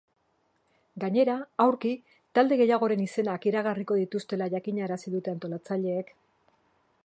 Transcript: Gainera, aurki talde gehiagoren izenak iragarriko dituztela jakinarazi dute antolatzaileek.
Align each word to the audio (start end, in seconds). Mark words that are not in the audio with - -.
Gainera, 1.03 1.35
aurki 1.65 1.91
talde 2.39 2.57
gehiagoren 2.63 3.05
izenak 3.05 3.47
iragarriko 3.51 4.01
dituztela 4.01 4.51
jakinarazi 4.57 5.17
dute 5.17 5.37
antolatzaileek. 5.37 6.15